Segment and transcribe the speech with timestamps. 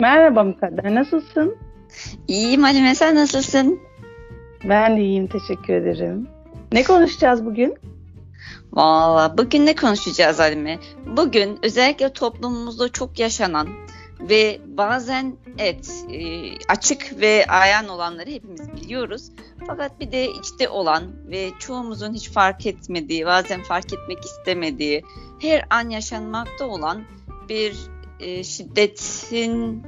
[0.00, 1.56] Merhaba Mukadder, nasılsın?
[2.28, 3.80] İyiyim Halime, sen nasılsın?
[4.64, 6.28] Ben de iyiyim, teşekkür ederim.
[6.72, 7.74] Ne konuşacağız bugün?
[8.72, 10.78] Valla bugün ne konuşacağız Halime?
[11.16, 13.68] Bugün özellikle toplumumuzda çok yaşanan
[14.20, 19.30] ve bazen evet e, açık ve ayan olanları hepimiz biliyoruz.
[19.66, 25.02] Fakat bir de içte olan ve çoğumuzun hiç fark etmediği, bazen fark etmek istemediği,
[25.42, 27.02] her an yaşanmakta olan
[27.48, 27.76] bir
[28.20, 29.82] e, şiddetin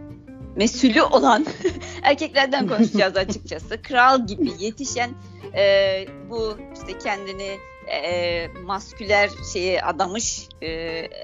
[0.57, 1.47] mesulü olan
[2.03, 3.83] erkeklerden konuşacağız açıkçası.
[3.89, 5.11] Kral gibi yetişen
[5.57, 7.59] e, bu işte kendini
[7.93, 10.69] e, masküler şeye adamış e,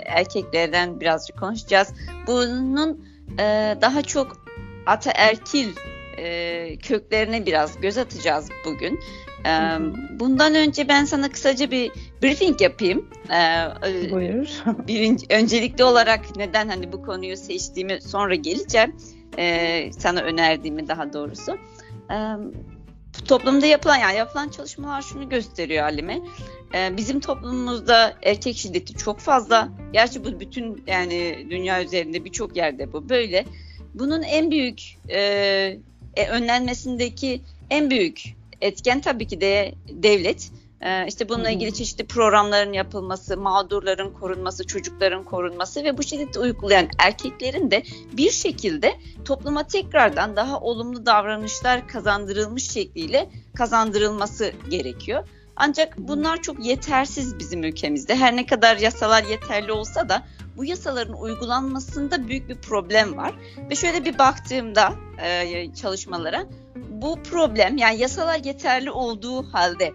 [0.07, 1.95] erkeklerden birazcık konuşacağız.
[2.27, 3.07] Bunun
[3.39, 4.43] e, daha çok
[4.87, 5.69] ataerkil
[6.19, 9.01] e, köklerine biraz göz atacağız bugün.
[9.47, 9.51] E,
[10.21, 11.91] bundan önce ben sana kısaca bir
[12.23, 13.11] briefing yapayım.
[13.31, 14.49] E, Buyur.
[14.89, 18.97] Birinci, öncelikli olarak neden hani bu konuyu seçtiğimi sonra geleceğim.
[19.39, 21.59] E, sana önerdiğimi daha doğrusu.
[22.11, 22.17] E,
[23.29, 26.21] toplumda yapılan yani yapılan çalışmalar şunu gösteriyor Halime.
[26.75, 29.69] Ee, bizim toplumumuzda erkek şiddeti çok fazla.
[29.93, 33.45] Gerçi bu bütün yani dünya üzerinde birçok yerde bu böyle.
[33.95, 35.79] Bunun en büyük e,
[36.17, 40.51] e, önlenmesindeki en büyük etken tabii ki de devlet.
[40.81, 46.89] Ee, işte bununla ilgili çeşitli programların yapılması, mağdurların korunması, çocukların korunması ve bu şiddeti uygulayan
[46.99, 48.93] erkeklerin de bir şekilde
[49.25, 55.29] topluma tekrardan daha olumlu davranışlar kazandırılmış şekliyle kazandırılması gerekiyor.
[55.57, 58.17] Ancak bunlar çok yetersiz bizim ülkemizde.
[58.17, 60.23] Her ne kadar yasalar yeterli olsa da
[60.57, 63.35] bu yasaların uygulanmasında büyük bir problem var.
[63.71, 64.93] Ve şöyle bir baktığımda
[65.25, 66.47] e, çalışmalara
[66.91, 69.93] bu problem yani yasalar yeterli olduğu halde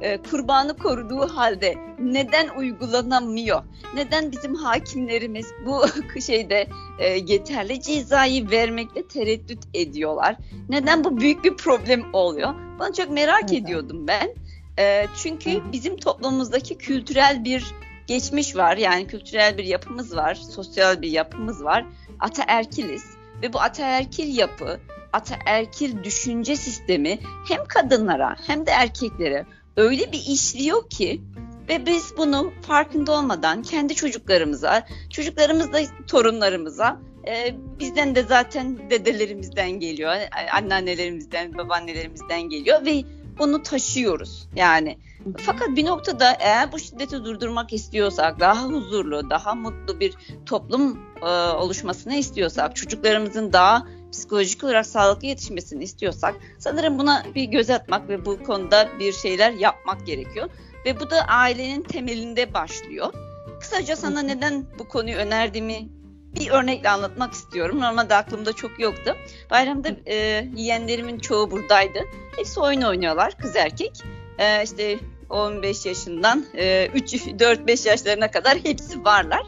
[0.00, 3.62] e, kurbanı koruduğu halde neden uygulanamıyor?
[3.94, 5.84] Neden bizim hakimlerimiz bu
[6.20, 6.66] şeyde
[6.98, 10.36] e, yeterli cezayı vermekte tereddüt ediyorlar?
[10.68, 12.54] Neden bu büyük bir problem oluyor?
[12.80, 13.52] Ben çok merak evet.
[13.52, 14.43] ediyordum ben.
[14.78, 17.64] E, çünkü bizim toplumumuzdaki kültürel bir
[18.06, 18.76] geçmiş var.
[18.76, 21.84] Yani kültürel bir yapımız var, sosyal bir yapımız var.
[22.20, 23.04] Ataerkiliz
[23.42, 24.80] ve bu ataerkil yapı,
[25.12, 27.18] ataerkil düşünce sistemi
[27.48, 29.46] hem kadınlara hem de erkeklere
[29.76, 31.20] öyle bir işliyor ki
[31.68, 39.70] ve biz bunu farkında olmadan kendi çocuklarımıza, çocuklarımız da torunlarımıza e, bizden de zaten dedelerimizden
[39.70, 40.14] geliyor,
[40.52, 43.04] anneannelerimizden, babaannelerimizden geliyor ve
[43.38, 44.98] bunu taşıyoruz yani.
[45.38, 50.14] Fakat bir noktada eğer bu şiddeti durdurmak istiyorsak, daha huzurlu, daha mutlu bir
[50.46, 57.70] toplum e, oluşmasını istiyorsak, çocuklarımızın daha psikolojik olarak sağlıklı yetişmesini istiyorsak sanırım buna bir göz
[57.70, 60.50] atmak ve bu konuda bir şeyler yapmak gerekiyor.
[60.86, 63.12] Ve bu da ailenin temelinde başlıyor.
[63.60, 65.88] Kısaca sana neden bu konuyu önerdiğimi
[66.36, 67.80] bir örnekle anlatmak istiyorum.
[67.80, 69.16] Normalde aklımda çok yoktu.
[69.50, 70.14] Bayramda e,
[70.56, 71.98] yeğenlerimin çoğu buradaydı.
[72.36, 73.92] Hepsi oyun oynuyorlar kız erkek.
[74.38, 74.98] E, işte
[75.30, 79.42] 15 yaşından e, 3-4-5 yaşlarına kadar hepsi varlar.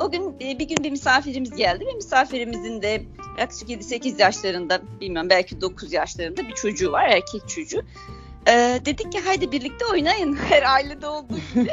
[0.00, 3.02] O gün e, bir gün bir misafirimiz geldi ve misafirimizin de
[3.38, 7.82] yaklaşık 7-8 yaşlarında bilmiyorum belki 9 yaşlarında bir çocuğu var erkek çocuğu.
[8.48, 11.70] Ee, dedik ki haydi birlikte oynayın her ailede olduğu gibi.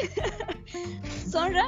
[1.31, 1.61] sonra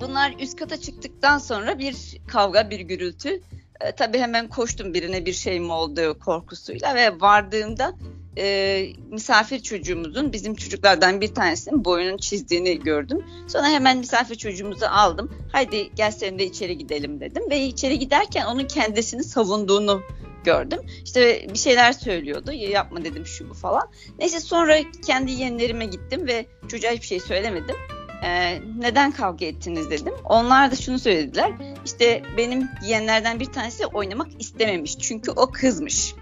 [0.00, 1.96] bunlar üst kata çıktıktan sonra bir
[2.26, 3.40] kavga bir gürültü.
[3.80, 7.94] Ee, tabii hemen koştum birine bir şey mi oldu korkusuyla ve vardığımda
[8.38, 13.24] e, misafir çocuğumuzun bizim çocuklardan bir tanesinin boyunun çizdiğini gördüm.
[13.48, 15.34] Sonra hemen misafir çocuğumuzu aldım.
[15.52, 17.50] Haydi gel sen de içeri gidelim dedim.
[17.50, 20.02] Ve içeri giderken onun kendisini savunduğunu
[20.44, 20.80] gördüm.
[21.04, 22.52] İşte bir şeyler söylüyordu.
[22.52, 23.90] Yapma dedim şu bu falan.
[24.18, 24.76] Neyse sonra
[25.06, 27.76] kendi yeğenlerime gittim ve çocuğa hiçbir şey söylemedim.
[28.22, 30.14] Ee, neden kavga ettiniz dedim.
[30.24, 31.52] Onlar da şunu söylediler.
[31.84, 34.98] İşte benim yeğenlerden bir tanesi oynamak istememiş.
[34.98, 36.14] Çünkü o kızmış.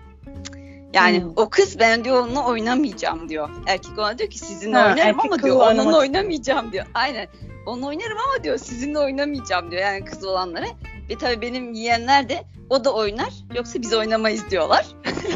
[0.94, 1.32] Yani hmm.
[1.37, 3.49] o kız ben diyor onunla oynamayacağım diyor.
[3.66, 6.87] Erkek ona diyor ki sizinle ha, oynarım ama diyor onunla oynamayacağım diyor.
[6.94, 7.29] Aynen.
[7.67, 9.82] Onunla oynarım ama diyor sizinle oynamayacağım diyor.
[9.82, 10.67] Yani kız olanlara.
[11.11, 14.87] Ve tabii benim yiyenler de o da oynar yoksa biz oynamayız diyorlar.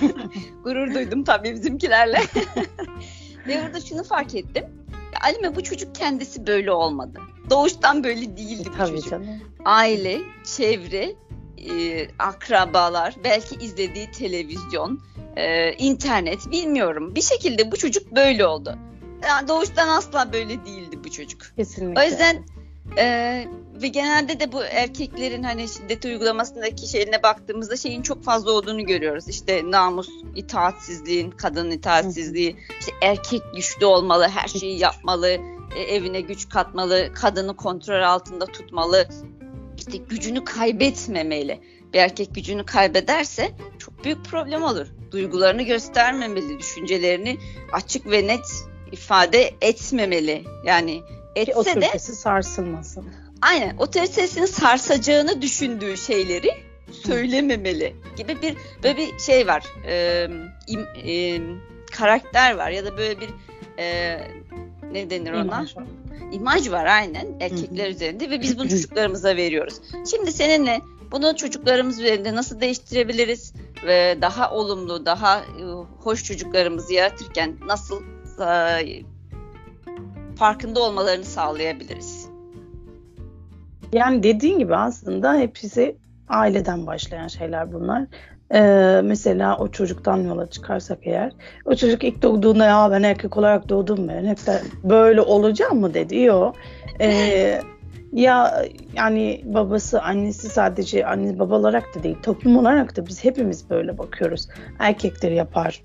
[0.65, 2.19] Gurur duydum tabii bizimkilerle.
[3.49, 4.65] Ve burada şunu fark ettim.
[5.21, 7.21] Alime bu çocuk kendisi böyle olmadı.
[7.51, 9.11] Doğuştan böyle değildi bu tabii çocuk.
[9.11, 9.27] Canım.
[9.65, 10.21] Aile,
[10.57, 11.15] çevre,
[11.71, 15.01] e, akrabalar, belki izlediği televizyon,
[15.37, 17.15] e, internet bilmiyorum.
[17.15, 18.79] Bir şekilde bu çocuk böyle oldu.
[19.29, 21.43] Yani doğuştan asla böyle değildi bu çocuk.
[21.57, 22.01] Kesinlikle.
[22.01, 22.45] O yüzden
[22.99, 23.49] e,
[23.83, 29.29] ve genelde de bu erkeklerin hani şiddet uygulamasındaki şeyine baktığımızda şeyin çok fazla olduğunu görüyoruz.
[29.29, 35.29] İşte namus, itaatsizliğin, kadın itaatsizliği, işte erkek güçlü olmalı, her şeyi yapmalı,
[35.77, 39.09] e, evine güç katmalı, kadını kontrol altında tutmalı,
[39.77, 41.61] işte gücünü kaybetmemeli.
[41.93, 44.87] bir erkek gücünü kaybederse çok büyük problem olur.
[45.11, 47.39] Duygularını göstermemeli, düşüncelerini
[47.73, 48.47] açık ve net
[48.93, 50.45] ifade etmemeli.
[50.65, 51.03] Yani
[51.37, 53.07] etse Ki de sarsılmasın.
[53.43, 56.51] Aynen otoritesini sarsacağını düşündüğü şeyleri
[56.93, 59.65] söylememeli gibi bir böyle bir şey var.
[59.87, 60.27] E,
[60.67, 61.41] im, e,
[61.93, 63.29] karakter var ya da böyle bir
[63.79, 64.19] e,
[64.93, 65.43] ne denir ona?
[65.43, 65.85] İmaj var.
[66.33, 67.95] İmaj var aynen erkekler Hı-hı.
[67.95, 69.75] üzerinde ve biz bunu çocuklarımıza veriyoruz.
[70.11, 70.81] Şimdi seninle
[71.13, 73.53] bunu çocuklarımız üzerinde nasıl değiştirebiliriz
[73.87, 75.63] ve daha olumlu, daha e,
[75.99, 78.03] hoş çocuklarımızı yaratırken nasıl
[80.39, 82.18] farkında olmalarını sağlayabiliriz?
[83.93, 85.97] Yani dediğin gibi aslında hepsi
[86.29, 88.05] aileden başlayan şeyler bunlar.
[88.55, 91.33] Ee, mesela o çocuktan yola çıkarsak eğer
[91.65, 95.95] o çocuk ilk doğduğunda ya ben erkek olarak doğdum ben hep de böyle olacağım mı
[95.95, 96.19] dedi.
[96.19, 96.57] Yok.
[97.01, 97.61] Ee,
[98.13, 98.65] ya
[98.95, 103.99] yani babası annesi sadece anne baba olarak da değil toplum olarak da biz hepimiz böyle
[103.99, 104.49] bakıyoruz.
[104.79, 105.83] Erkekler yapar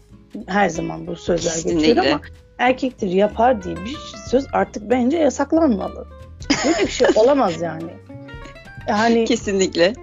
[0.48, 2.22] her zaman bu sözler geçiyor ama
[2.58, 3.98] erkektir yapar diye bir
[4.30, 6.08] söz artık bence yasaklanmalı.
[6.66, 7.90] Böyle bir şey olamaz yani.
[8.88, 9.94] Yani kesinlikle.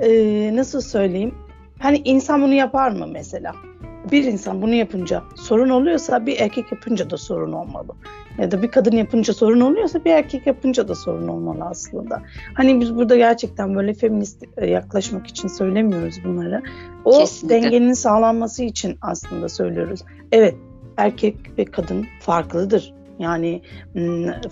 [0.00, 0.10] E,
[0.56, 1.34] nasıl söyleyeyim?
[1.78, 3.54] Hani insan bunu yapar mı mesela?
[4.10, 7.92] Bir insan bunu yapınca sorun oluyorsa bir erkek yapınca da sorun olmalı.
[8.38, 12.22] Ya da bir kadın yapınca sorun oluyorsa bir erkek yapınca da sorun olmalı aslında.
[12.54, 16.62] Hani biz burada gerçekten böyle feminist e, yaklaşmak için söylemiyoruz bunları.
[17.04, 17.62] O Kesinlikle.
[17.62, 20.00] dengenin sağlanması için aslında söylüyoruz.
[20.32, 20.54] Evet
[20.96, 22.94] erkek ve kadın farklıdır.
[23.20, 23.62] Yani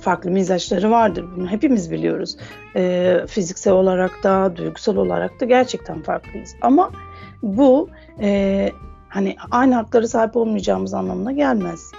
[0.00, 1.24] farklı mizaçları vardır.
[1.36, 2.36] Bunu hepimiz biliyoruz.
[2.76, 6.54] E, fiziksel olarak da, duygusal olarak da gerçekten farklıyız.
[6.60, 6.90] Ama
[7.42, 7.88] bu
[8.20, 8.70] e,
[9.08, 11.92] hani aynı hakları sahip olmayacağımız anlamına gelmez.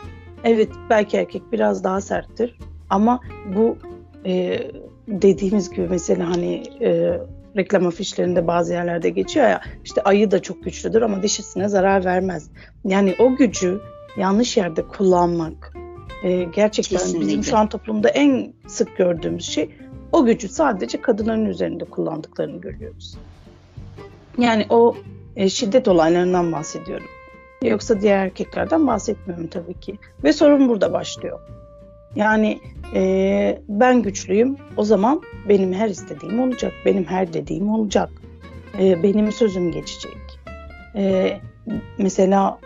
[0.43, 2.57] Evet belki erkek biraz daha serttir
[2.89, 3.19] ama
[3.55, 3.77] bu
[4.25, 4.59] e,
[5.07, 7.19] dediğimiz gibi mesela hani e,
[7.57, 12.49] reklam afişlerinde bazı yerlerde geçiyor ya işte ayı da çok güçlüdür ama dişisine zarar vermez.
[12.85, 13.81] Yani o gücü
[14.17, 15.73] yanlış yerde kullanmak
[16.23, 17.27] e, gerçekten Kesinlikle.
[17.27, 19.69] bizim şu an toplumda en sık gördüğümüz şey
[20.11, 23.17] o gücü sadece kadınların üzerinde kullandıklarını görüyoruz.
[24.37, 24.95] Yani o
[25.35, 27.07] e, şiddet olaylarından bahsediyorum.
[27.63, 29.97] Yoksa diğer erkeklerden bahsetmiyorum tabii ki.
[30.23, 31.39] Ve sorun burada başlıyor.
[32.15, 32.59] Yani
[32.95, 38.09] e, ben güçlüyüm, o zaman benim her istediğim olacak, benim her dediğim olacak,
[38.79, 40.39] e, benim sözüm geçecek.
[40.95, 41.37] E,
[41.97, 42.59] mesela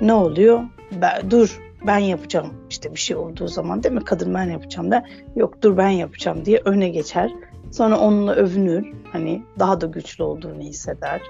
[0.00, 0.62] ne oluyor?
[0.92, 4.04] Ben, dur ben yapacağım işte bir şey olduğu zaman değil mi?
[4.04, 5.04] Kadın ben yapacağım da
[5.36, 7.32] yok dur ben yapacağım diye öne geçer.
[7.70, 8.92] Sonra onunla övünür.
[9.12, 11.20] Hani daha da güçlü olduğunu hisseder.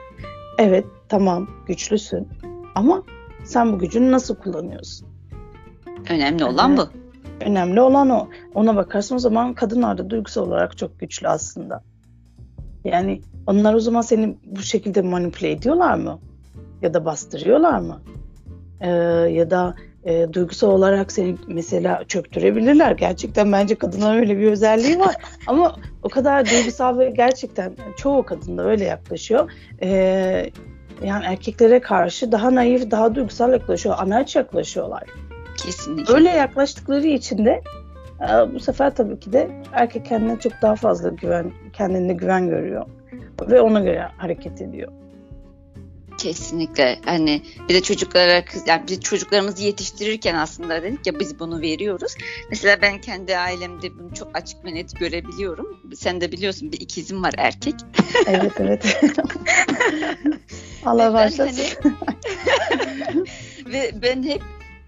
[0.59, 2.29] Evet tamam güçlüsün
[2.75, 3.03] ama
[3.45, 5.09] sen bu gücünü nasıl kullanıyorsun?
[6.11, 6.89] Önemli olan bu.
[7.41, 8.29] Önemli olan o.
[8.55, 11.83] Ona bakarsın o zaman kadınlar da duygusal olarak çok güçlü aslında.
[12.85, 16.19] Yani onlar o zaman seni bu şekilde manipüle ediyorlar mı?
[16.83, 18.01] Ya da bastırıyorlar mı?
[18.81, 18.89] Ee,
[19.31, 19.75] ya da
[20.05, 22.93] e, duygusal olarak seni mesela çöktürebilirler.
[22.93, 25.15] Gerçekten bence kadınların öyle bir özelliği var.
[25.47, 29.51] Ama o kadar duygusal ve gerçekten çoğu kadında öyle yaklaşıyor.
[29.83, 29.91] E,
[31.05, 33.95] yani erkeklere karşı daha naif, daha duygusal yaklaşıyor.
[33.99, 35.03] Anaç yaklaşıyorlar.
[35.57, 36.15] Kesinlikle.
[36.15, 37.63] Öyle yaklaştıkları için de
[38.21, 42.87] e, bu sefer tabii ki de erkek kendine çok daha fazla güven, kendine güven görüyor.
[43.51, 44.93] Ve ona göre hareket ediyor.
[46.21, 46.99] Kesinlikle.
[47.05, 52.15] Hani bir de çocuklara kız yani biz çocuklarımızı yetiştirirken aslında dedik ya biz bunu veriyoruz.
[52.51, 55.81] Mesela ben kendi ailemde bunu çok açık ve net görebiliyorum.
[55.97, 57.75] Sen de biliyorsun bir ikizim var erkek.
[58.27, 59.01] Evet evet.
[60.85, 61.65] Allah başlasın.
[61.83, 63.25] Hani,
[63.73, 64.43] ve ben hep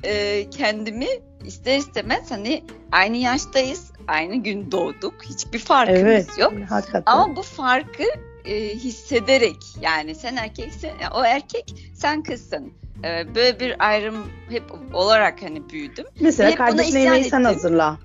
[0.04, 1.08] e, kendimi
[1.44, 5.14] ister istemez hani aynı yaştayız, aynı gün doğduk.
[5.24, 6.52] Hiçbir farkımız evet, yok.
[6.68, 7.12] Hakikaten.
[7.12, 8.04] Ama bu farkı
[8.44, 12.72] e, hissederek yani sen erkeksin o erkek sen kızsın
[13.04, 16.06] e, böyle bir ayrım hep olarak hani büyüdüm.
[16.20, 17.99] Mesela hep kardeşine yemeği sen hazırla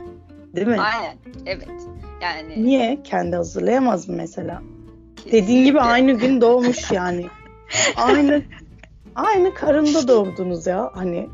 [0.56, 0.82] değil mi?
[0.82, 1.68] Aynen evet
[2.22, 2.64] yani.
[2.64, 4.62] Niye kendi hazırlayamaz mı mesela?
[5.16, 5.42] Kesinlikle.
[5.42, 7.26] Dediğin gibi aynı gün doğmuş yani.
[7.96, 8.42] aynı
[9.16, 11.30] aynı karında doğdunuz ya hani.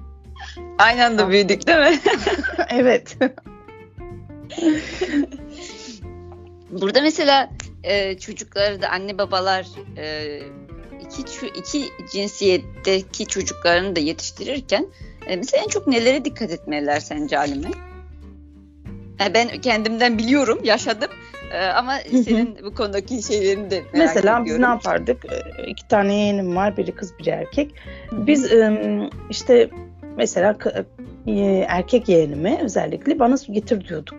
[0.78, 2.00] Aynı anda büyüdük değil mi?
[2.70, 3.18] evet.
[6.72, 7.50] Burada mesela
[7.84, 10.40] e, çocukları da anne babalar e,
[11.02, 14.88] iki iki cinsiyetteki çocuklarını da yetiştirirken
[15.28, 17.68] e, mesela en çok nelere dikkat etmeliler sence Halime?
[19.20, 21.10] Yani e, ben kendimden biliyorum, yaşadım.
[21.54, 24.46] Ee, ama senin bu konudaki şeylerini de merak Mesela ediyorum.
[24.46, 25.26] biz ne yapardık?
[25.26, 27.76] E, iki tane yeğenim var, biri kız, biri erkek.
[28.12, 28.52] Biz
[29.30, 29.70] işte
[30.18, 30.58] mesela
[31.68, 34.16] erkek yeğenimi özellikle bana su getir diyorduk.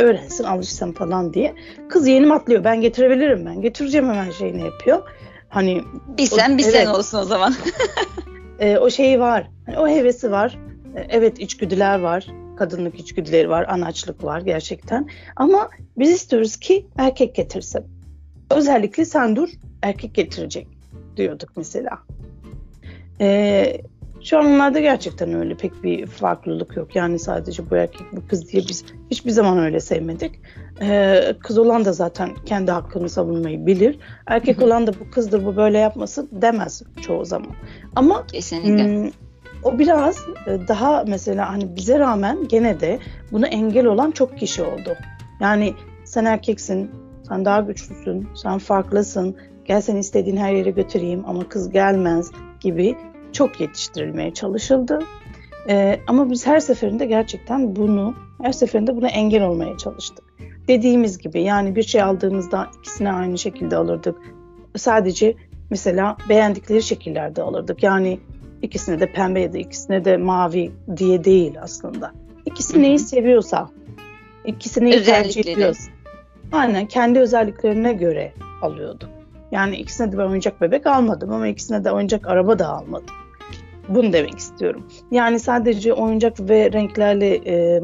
[0.00, 1.54] Öğrensin alışsın falan diye.
[1.88, 5.02] Kız yeni atlıyor ben getirebilirim ben getireceğim hemen şeyini yapıyor.
[5.48, 5.82] Hani
[6.18, 7.54] bir sen o, bir evet, sen olsun o zaman.
[8.58, 9.50] e, o şeyi var.
[9.66, 10.58] Hani o hevesi var.
[10.96, 12.26] E, evet içgüdüler var.
[12.56, 13.66] Kadınlık içgüdüleri var.
[13.68, 15.08] Anaçlık var gerçekten.
[15.36, 17.84] Ama biz istiyoruz ki erkek getirsin.
[18.50, 19.48] Özellikle sen dur
[19.82, 20.68] erkek getirecek
[21.16, 21.98] diyorduk mesela.
[23.20, 23.80] Ee,
[24.22, 26.96] şu an onlarda gerçekten öyle pek bir farklılık yok.
[26.96, 30.40] Yani sadece bu erkek bu kız diye biz hiçbir zaman öyle sevmedik.
[30.82, 33.98] Ee, kız olan da zaten kendi hakkını savunmayı bilir.
[34.26, 37.50] Erkek olan da bu kızdır bu böyle yapmasın demez çoğu zaman.
[37.96, 38.84] Ama Kesinlikle.
[38.84, 39.10] Hmm,
[39.62, 42.98] o biraz e, daha mesela hani bize rağmen gene de
[43.32, 44.96] buna engel olan çok kişi oldu.
[45.40, 45.74] Yani
[46.04, 46.90] sen erkeksin,
[47.28, 52.96] sen daha güçlüsün, sen farklısın, gel seni istediğin her yere götüreyim ama kız gelmez gibi
[53.32, 54.98] çok yetiştirilmeye çalışıldı.
[55.68, 60.24] Ee, ama biz her seferinde gerçekten bunu, her seferinde buna engel olmaya çalıştık.
[60.68, 64.16] Dediğimiz gibi yani bir şey aldığımızda ikisine aynı şekilde alırdık.
[64.76, 65.34] Sadece
[65.70, 67.82] mesela beğendikleri şekillerde alırdık.
[67.82, 68.20] Yani
[68.62, 72.12] ikisine de pembe ya da ikisine de mavi diye değil aslında.
[72.46, 73.70] İkisi neyi seviyorsa,
[74.44, 75.90] ikisi neyi tercih ediyorsa.
[76.52, 78.32] Aynen kendi özelliklerine göre
[78.62, 79.10] alıyorduk.
[79.52, 83.14] Yani ikisine de ben oyuncak bebek almadım ama ikisine de oyuncak araba da almadım.
[83.90, 84.88] Bunu demek istiyorum.
[85.10, 87.80] Yani sadece oyuncak ve renklerle e,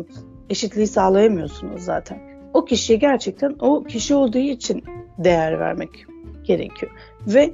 [0.51, 2.21] eşitliği sağlayamıyorsunuz zaten.
[2.55, 4.85] O kişiye gerçekten o kişi olduğu için
[5.19, 5.91] değer vermek
[6.45, 6.93] gerekiyor.
[7.27, 7.53] Ve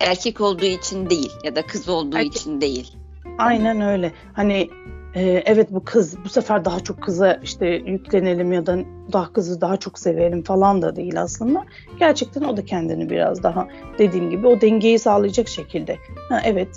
[0.00, 2.96] erkek olduğu için değil ya da kız olduğu erkek, için değil.
[3.38, 4.12] Aynen öyle.
[4.32, 4.70] Hani
[5.14, 8.78] e, evet bu kız bu sefer daha çok kıza işte yüklenelim ya da
[9.12, 11.64] daha kızı daha çok sevelim falan da değil aslında.
[11.98, 15.96] Gerçekten o da kendini biraz daha dediğim gibi o dengeyi sağlayacak şekilde.
[16.28, 16.68] Ha, evet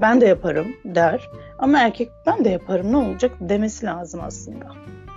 [0.00, 4.66] ben de yaparım der ama erkek ben de yaparım ne olacak demesi lazım aslında.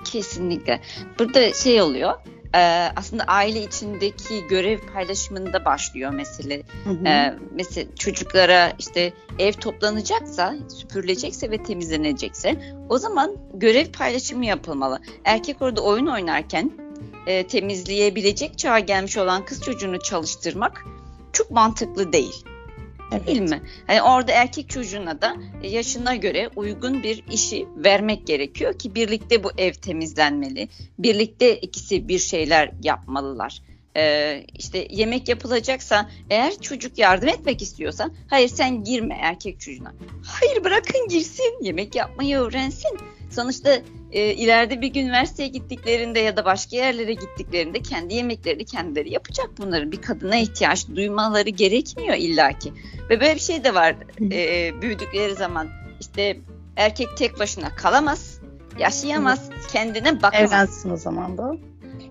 [0.06, 0.80] Kesinlikle.
[1.20, 2.13] Burada şey oluyor
[2.56, 6.63] e, aslında aile içindeki görev paylaşımında başlıyor mesele.
[6.84, 7.08] Hı hı.
[7.08, 15.00] E, mesela çocuklara işte ev toplanacaksa, süpürülecekse ve temizlenecekse o zaman görev paylaşımı yapılmalı.
[15.25, 16.72] Erkek orada oyun oynarken
[17.28, 20.86] e, temizleyebilecek çağa gelmiş olan kız çocuğunu çalıştırmak
[21.34, 22.46] çok mantıklı değil.
[23.13, 23.27] Evet.
[23.27, 23.62] Değil mi?
[23.89, 29.51] Yani orada erkek çocuğuna da yaşına göre uygun bir işi vermek gerekiyor ki birlikte bu
[29.58, 30.70] ev temizlenmeli.
[31.00, 33.62] Birlikte ikisi bir şeyler yapmalılar.
[33.98, 39.93] Ee, işte yemek yapılacaksa eğer çocuk yardım etmek istiyorsa hayır sen girme erkek çocuğuna.
[40.25, 42.98] Hayır bırakın girsin yemek yapmayı öğrensin.
[43.32, 43.82] Sonuçta
[44.13, 49.50] e, ileride bir gün üniversiteye gittiklerinde ya da başka yerlere gittiklerinde kendi yemeklerini kendileri yapacak
[49.58, 49.91] bunların.
[49.91, 52.74] Bir kadına ihtiyaç duymaları gerekmiyor illaki.
[53.10, 53.96] Ve böyle bir şey de var
[54.32, 55.70] e, büyüdükleri zaman
[56.01, 56.38] işte
[56.75, 58.39] erkek tek başına kalamaz,
[58.79, 60.51] yaşayamaz, kendine bakamaz.
[60.51, 61.55] Evlensin o zaman da.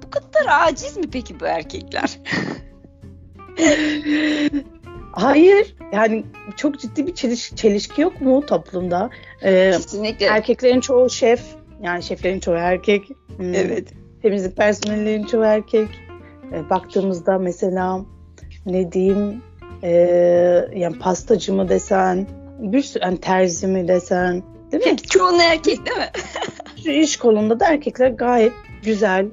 [0.03, 2.19] Bu kadar aciz mi peki bu erkekler?
[5.13, 5.77] Hayır.
[5.93, 6.25] Yani
[6.57, 9.11] çok ciddi bir çeliş, çelişki yok mu toplumda?
[9.43, 10.27] Ee, Kesinlikle.
[10.27, 11.43] Erkeklerin çoğu şef.
[11.83, 13.09] Yani şeflerin çoğu erkek.
[13.37, 13.55] Hmm.
[13.55, 13.89] Evet.
[14.23, 15.89] Temizlik personellerin çoğu erkek.
[16.53, 18.05] Ee, baktığımızda mesela
[18.67, 19.43] ne diyeyim
[19.83, 19.91] e,
[20.75, 22.27] yani pastacı mı desen
[22.59, 24.97] bir sürü yani terzi mi desen değil mi?
[25.11, 26.11] Çoğunu erkek değil mi?
[26.85, 29.27] Şu iş kolunda da erkekler gayet güzel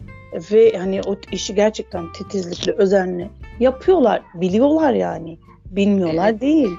[0.51, 3.29] ve hani o işi gerçekten titizlikle, özenli
[3.59, 5.39] yapıyorlar, biliyorlar yani.
[5.65, 6.41] Bilmiyorlar evet.
[6.41, 6.69] değil.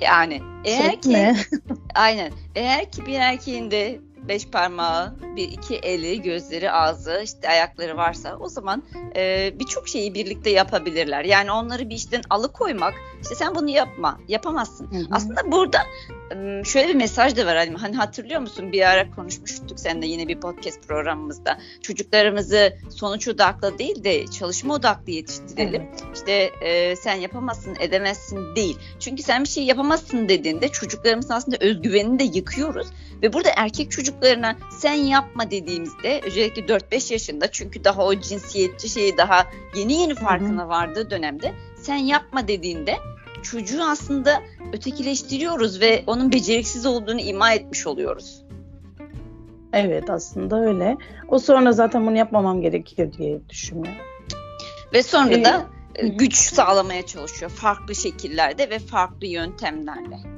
[0.00, 1.36] Yani eğer Çok ki ne?
[1.94, 7.96] aynen eğer ki bir erkeğin de beş parmağı, bir iki eli, gözleri, ağzı, işte ayakları
[7.96, 8.82] varsa o zaman
[9.16, 11.24] e, birçok şeyi birlikte yapabilirler.
[11.24, 14.92] Yani onları bir işten alıkoymak, işte sen bunu yapma, yapamazsın.
[14.92, 15.06] Hı hı.
[15.10, 15.78] Aslında burada
[16.64, 17.74] şöyle bir mesaj da var Halim.
[17.74, 21.58] Hani hatırlıyor musun bir ara konuşmuştuk seninle yine bir podcast programımızda.
[21.82, 25.82] Çocuklarımızı sonuç odaklı değil de çalışma odaklı yetiştirelim.
[25.82, 26.04] Evet.
[26.14, 28.78] İşte e, sen yapamazsın, edemezsin değil.
[29.00, 32.86] Çünkü sen bir şey yapamazsın dediğinde çocuklarımızın aslında özgüvenini de yıkıyoruz.
[33.22, 39.16] Ve burada erkek çocuklarına sen yapma dediğimizde özellikle 4-5 yaşında çünkü daha o cinsiyetçi şeyi
[39.16, 39.46] daha
[39.76, 42.96] yeni yeni farkına vardığı dönemde sen yapma dediğinde
[43.42, 44.42] çocuğu aslında
[44.72, 48.42] ötekileştiriyoruz ve onun beceriksiz olduğunu ima etmiş oluyoruz.
[49.72, 50.96] Evet aslında öyle.
[51.28, 53.96] O sonra zaten bunu yapmamam gerekiyor diye düşünüyor.
[54.92, 60.35] Ve sonra ee, da e, güç sağlamaya çalışıyor farklı şekillerde ve farklı yöntemlerle.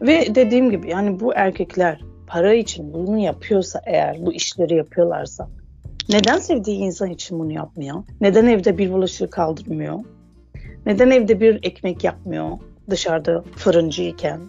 [0.00, 5.48] Ve dediğim gibi yani bu erkekler para için bunu yapıyorsa eğer bu işleri yapıyorlarsa
[6.08, 8.02] neden sevdiği insan için bunu yapmıyor?
[8.20, 9.98] Neden evde bir bulaşığı kaldırmıyor?
[10.86, 12.58] Neden evde bir ekmek yapmıyor
[12.90, 14.40] dışarıda fırıncıyken?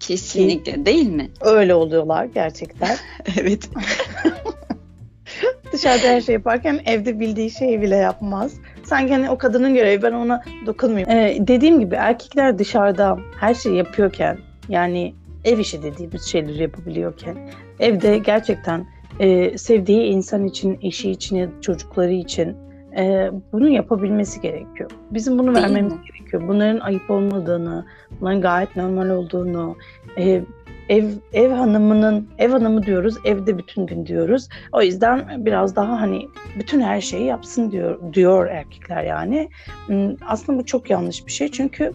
[0.00, 1.30] Kesinlikle değil mi?
[1.40, 2.96] Öyle oluyorlar gerçekten.
[3.40, 3.68] evet.
[5.72, 8.52] dışarıda her şey yaparken evde bildiği şeyi bile yapmaz.
[8.84, 11.10] Sanki hani o kadının görevi ben ona dokunmayayım.
[11.10, 17.36] Ee, dediğim gibi erkekler dışarıda her şeyi yapıyorken yani ev işi dediğimiz şeyleri yapabiliyorken
[17.80, 18.86] evde gerçekten
[19.20, 22.56] e, sevdiği insan için, eşi için çocukları için
[22.96, 24.90] e, bunu yapabilmesi gerekiyor.
[25.10, 26.00] Bizim bunu Değil vermemiz mi?
[26.06, 26.48] gerekiyor.
[26.48, 27.86] Bunların ayıp olmadığını,
[28.20, 29.76] bunların gayet normal olduğunu,
[30.18, 30.42] e,
[30.88, 34.48] ev ev hanımının ev hanımı diyoruz, evde bütün gün diyoruz.
[34.72, 36.26] O yüzden biraz daha hani
[36.58, 39.48] bütün her şeyi yapsın diyor diyor erkekler yani.
[39.86, 41.92] Hmm, aslında bu çok yanlış bir şey çünkü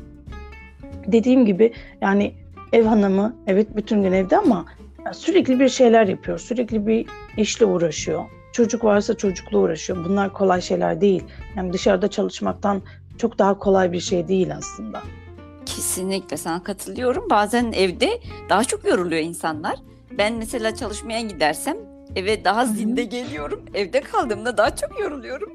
[1.07, 2.33] dediğim gibi yani
[2.73, 4.65] ev hanımı evet bütün gün evde ama
[5.13, 6.39] sürekli bir şeyler yapıyor.
[6.39, 7.05] Sürekli bir
[7.37, 8.23] işle uğraşıyor.
[8.53, 10.05] Çocuk varsa çocukla uğraşıyor.
[10.05, 11.23] Bunlar kolay şeyler değil.
[11.55, 12.81] Yani dışarıda çalışmaktan
[13.17, 15.01] çok daha kolay bir şey değil aslında.
[15.65, 17.29] Kesinlikle sana katılıyorum.
[17.29, 19.75] Bazen evde daha çok yoruluyor insanlar.
[20.17, 21.77] Ben mesela çalışmaya gidersem
[22.15, 23.61] eve daha zinde geliyorum.
[23.73, 25.53] Evde kaldığımda daha çok yoruluyorum.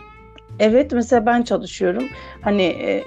[0.58, 2.04] evet mesela ben çalışıyorum.
[2.40, 3.04] Hani e,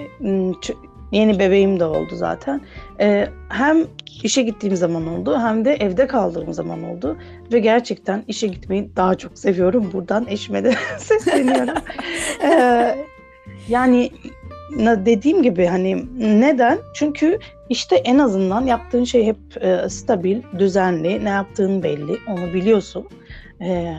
[1.13, 2.61] yeni bebeğim de oldu zaten.
[2.99, 3.77] E, hem
[4.23, 7.17] işe gittiğim zaman oldu hem de evde kaldığım zaman oldu.
[7.51, 9.89] Ve gerçekten işe gitmeyi daha çok seviyorum.
[9.93, 11.75] Buradan eşime de sesleniyorum.
[12.43, 12.95] e,
[13.67, 14.11] yani
[14.79, 16.05] dediğim gibi hani
[16.41, 16.79] neden?
[16.93, 17.39] Çünkü
[17.69, 23.07] işte en azından yaptığın şey hep e, stabil, düzenli, ne yaptığın belli, onu biliyorsun.
[23.61, 23.95] E,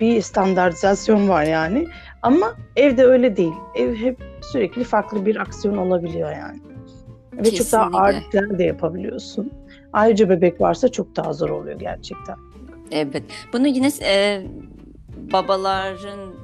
[0.00, 1.86] bir standartizasyon var yani.
[2.24, 3.54] Ama evde öyle değil.
[3.74, 6.58] Ev hep sürekli farklı bir aksiyon olabiliyor yani.
[7.32, 7.64] Ve Kesinlikle.
[7.64, 9.52] çok daha ağır de yapabiliyorsun.
[9.92, 12.36] Ayrıca bebek varsa çok daha zor oluyor gerçekten.
[12.90, 13.22] Evet.
[13.52, 14.42] Bunu yine e,
[15.32, 16.34] babaların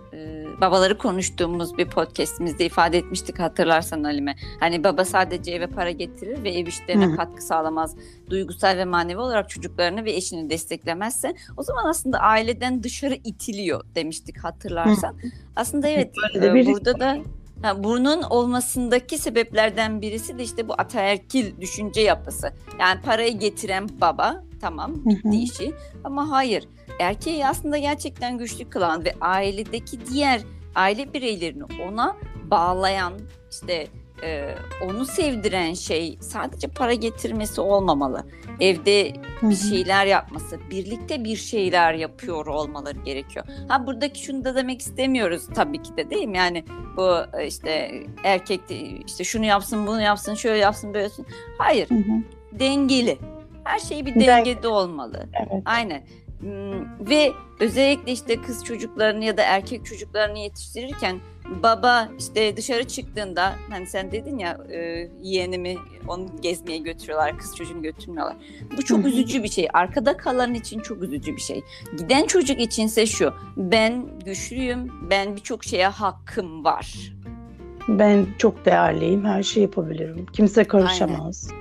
[0.60, 4.36] babaları konuştuğumuz bir podcastimizde ifade etmiştik hatırlarsan Halime.
[4.60, 7.16] Hani baba sadece eve para getirir ve ev işlerine Hı.
[7.16, 7.96] katkı sağlamaz.
[8.30, 14.38] Duygusal ve manevi olarak çocuklarını ve eşini desteklemezse o zaman aslında aileden dışarı itiliyor demiştik
[14.38, 15.12] hatırlarsan.
[15.12, 15.26] Hı.
[15.56, 17.18] Aslında evet e, burada da
[17.62, 22.52] Ha, bunun olmasındaki sebeplerden birisi de işte bu ataerkil düşünce yapısı.
[22.80, 26.68] Yani parayı getiren baba tamam bitti işi ama hayır
[27.00, 30.40] erkeği aslında gerçekten güçlü kılan ve ailedeki diğer
[30.74, 32.16] aile bireylerini ona
[32.50, 33.12] bağlayan
[33.50, 33.86] işte
[34.24, 34.54] e,
[34.84, 38.26] onu sevdiren şey sadece para getirmesi olmamalı.
[38.60, 43.46] Evde bir şeyler yapması, birlikte bir şeyler yapıyor olmaları gerekiyor.
[43.68, 46.36] Ha buradaki şunu da demek istemiyoruz tabii ki de değil mi?
[46.36, 46.64] Yani
[46.96, 47.92] bu e, işte
[48.24, 48.60] erkek
[49.06, 51.26] işte şunu yapsın, bunu yapsın, şöyle yapsın, böyle yapsın.
[51.58, 51.90] Hayır.
[51.90, 52.22] Hı hı.
[52.52, 53.18] Dengeli.
[53.64, 55.28] Her şey bir dengede olmalı.
[55.34, 55.62] Evet.
[55.64, 56.02] Aynen.
[56.40, 61.20] Hmm, ve özellikle işte kız çocuklarını ya da erkek çocuklarını yetiştirirken
[61.62, 65.76] baba işte dışarı çıktığında hani sen dedin ya e, yeğenimi
[66.08, 68.36] onu gezmeye götürüyorlar kız çocuğunu götürmüyorlar.
[68.76, 69.68] Bu çok üzücü bir şey.
[69.72, 71.62] Arkada kalan için çok üzücü bir şey.
[71.98, 77.12] Giden çocuk içinse şu ben güçlüyüm ben birçok şeye hakkım var.
[77.88, 80.26] Ben çok değerliyim her şeyi yapabilirim.
[80.32, 81.48] Kimse karışamaz.
[81.50, 81.59] Aynen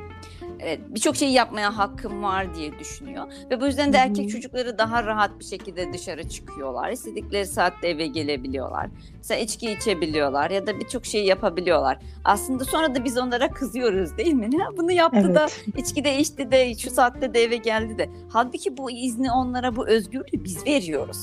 [0.60, 3.26] evet, birçok şeyi yapmaya hakkım var diye düşünüyor.
[3.52, 6.92] Ve bu yüzden de erkek çocukları daha rahat bir şekilde dışarı çıkıyorlar.
[6.92, 8.90] İstedikleri saatte eve gelebiliyorlar.
[9.18, 12.00] Mesela içki içebiliyorlar ya da birçok şeyi yapabiliyorlar.
[12.26, 14.50] Aslında sonra da biz onlara kızıyoruz değil mi?
[14.52, 15.36] Ne bunu yaptı evet.
[15.36, 18.10] da içki de içti de şu saatte de eve geldi de.
[18.30, 21.18] Halbuki bu izni onlara bu özgürlüğü biz veriyoruz.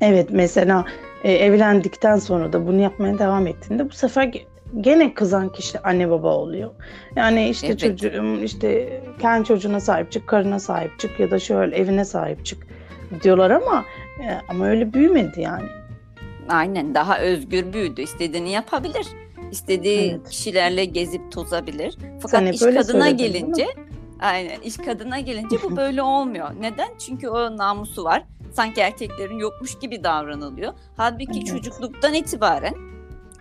[0.00, 0.84] Evet mesela
[1.24, 4.32] e, evlendikten sonra da bunu yapmaya devam ettiğinde bu sefer
[4.80, 6.70] gene kızan kişi anne baba oluyor.
[7.16, 7.78] Yani işte evet.
[7.78, 12.66] çocuğum işte kendi çocuğuna sahip çık, karına sahip çık ya da şöyle evine sahip çık
[13.22, 13.84] diyorlar ama
[14.20, 15.68] e, ama öyle büyümedi yani.
[16.48, 18.02] Aynen daha özgür büyüdü.
[18.02, 19.06] İstediğini yapabilir.
[19.50, 20.28] İstediği evet.
[20.28, 21.98] kişilerle gezip tozabilir.
[22.20, 23.66] Fakat iş kadına gelince
[24.20, 26.50] aynen iş kadına gelince bu böyle olmuyor.
[26.60, 26.88] Neden?
[26.98, 28.24] Çünkü o namusu var.
[28.52, 30.72] Sanki erkeklerin yokmuş gibi davranılıyor.
[30.96, 31.46] Halbuki evet.
[31.46, 32.74] çocukluktan itibaren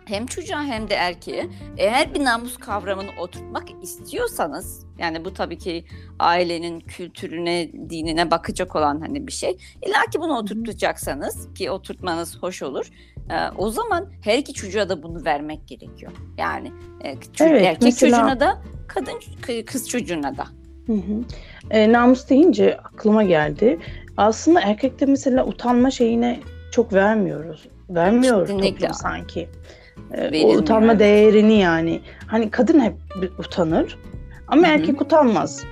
[0.10, 5.86] hem çocuğa hem de erkeğe eğer bir namus kavramını oturtmak istiyorsanız yani bu tabii ki
[6.20, 9.58] ailenin kültürüne, dinine bakacak olan hani bir şey.
[9.86, 12.90] İlla ki bunu oturtacaksanız ki oturtmanız hoş olur.
[13.30, 16.12] E, o zaman her iki çocuğa da bunu vermek gerekiyor.
[16.38, 16.72] Yani
[17.04, 18.12] e, çocuk, evet, erkek mesela...
[18.12, 19.14] çocuğuna da kadın
[19.66, 20.46] kız çocuğuna da.
[20.88, 21.24] Hı hı.
[21.70, 23.80] E, namus deyince aklıma geldi.
[24.18, 26.40] Aslında erkekte mesela utanma şeyine
[26.72, 27.68] çok vermiyoruz.
[27.90, 29.50] Vermiyor toplum sanki.
[30.12, 30.60] Verilmiyor.
[30.60, 32.02] O utanma değerini yani.
[32.28, 32.96] Hani kadın hep
[33.40, 33.98] utanır
[34.48, 34.72] ama Hı-hı.
[34.72, 35.64] erkek utanmaz.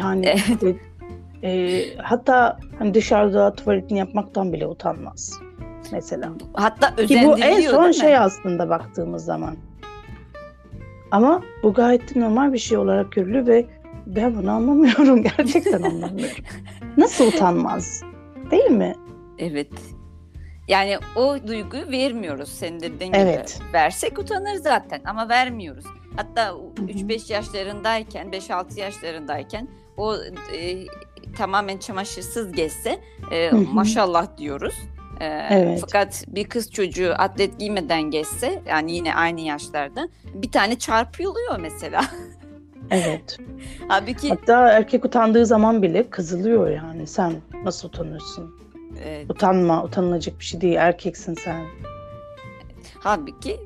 [0.00, 0.76] Yani evet.
[1.42, 5.40] e, hatta hani dışarıda tuvaletini yapmaktan bile utanmaz
[5.92, 6.32] mesela.
[6.52, 9.56] Hatta Ki bu en son şey aslında baktığımız zaman.
[11.10, 13.66] Ama bu gayet normal bir şey olarak görülüyor ve
[14.06, 15.22] ben bunu anlamıyorum.
[15.36, 16.44] Gerçekten anlamıyorum.
[16.96, 18.02] Nasıl utanmaz?
[18.50, 18.94] Değil mi?
[19.38, 19.72] Evet.
[20.68, 23.60] Yani o duyguyu vermiyoruz senin dediğin evet.
[23.60, 23.72] gibi.
[23.72, 25.84] Versek utanır zaten ama vermiyoruz.
[26.16, 30.16] Hatta 3-5 yaşlarındayken, 5-6 yaşlarındayken o
[30.54, 30.86] e,
[31.36, 32.98] tamamen çamaşırsız gezse
[33.30, 34.74] e, maşallah diyoruz.
[35.20, 35.78] E, evet.
[35.80, 42.04] Fakat bir kız çocuğu atlet giymeden gezse yani yine aynı yaşlarda bir tane çarpılıyor mesela.
[42.90, 43.38] Evet.
[43.88, 47.06] Halbuki hatta erkek utandığı zaman bile kızılıyor yani.
[47.06, 47.32] Sen
[47.64, 48.61] nasıl utanırsın?
[49.04, 49.30] Evet.
[49.30, 50.76] Utanma, utanılacak bir şey değil.
[50.76, 51.66] Erkeksin sen.
[52.98, 53.60] Halbuki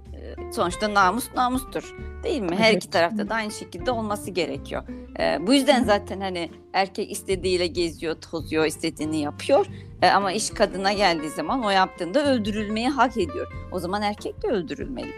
[0.52, 1.94] sonuçta namus namustur.
[2.22, 2.56] Değil mi?
[2.56, 2.76] Her evet.
[2.76, 4.82] iki tarafta da aynı şekilde olması gerekiyor.
[5.20, 9.66] Ee, bu yüzden zaten hani erkek istediğiyle geziyor, tozuyor, istediğini yapıyor.
[10.02, 13.52] Ee, ama iş kadına geldiği zaman o yaptığında öldürülmeyi hak ediyor.
[13.72, 15.12] O zaman erkek de öldürülmeli.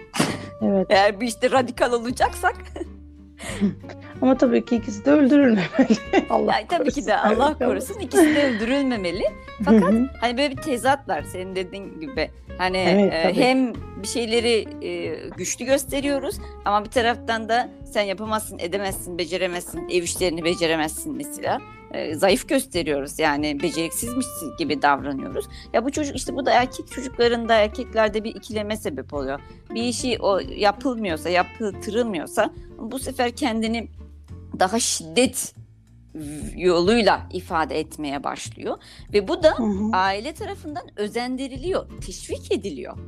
[0.63, 0.87] Evet.
[0.91, 2.57] Eğer bir işte radikal olacaksak
[4.23, 5.99] Ama tabii ki ikisi de öldürülmemeli.
[6.31, 9.25] Allah yani tabii ki de Allah korusun ikisi de öldürülmemeli.
[9.65, 12.31] Fakat hani böyle bir tezat var senin dediğin gibi.
[12.59, 13.73] Hani evet, e, hem
[14.03, 20.45] bir şeyleri e, güçlü gösteriyoruz ama bir taraftan da sen yapamazsın, edemezsin, beceremezsin, ev işlerini
[20.45, 21.61] beceremezsin mesela.
[21.95, 24.27] E, zayıf gösteriyoruz yani beceriksizmiş
[24.59, 25.49] gibi davranıyoruz.
[25.73, 29.41] Ya bu çocuk işte bu da erkek çocuklarında erkeklerde bir ikileme sebep oluyor.
[29.75, 33.89] Bir işi o yapılmıyorsa, yaptırılmıyorsa bu sefer kendini
[34.59, 35.55] daha şiddet
[36.57, 38.77] yoluyla ifade etmeye başlıyor
[39.13, 39.91] ve bu da hı hı.
[39.93, 42.99] aile tarafından özendiriliyor, teşvik ediliyor.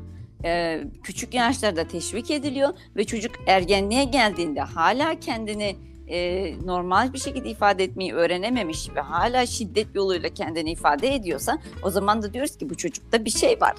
[0.44, 5.76] Ee, küçük yaşlarda teşvik ediliyor ve çocuk ergenliğe geldiğinde hala kendini
[6.10, 11.90] e, normal bir şekilde ifade etmeyi öğrenememiş ve hala şiddet yoluyla kendini ifade ediyorsa o
[11.90, 13.76] zaman da diyoruz ki bu çocukta bir şey var.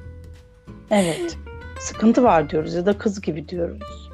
[0.90, 1.36] evet.
[1.78, 4.10] Sıkıntı var diyoruz ya da kız gibi diyoruz.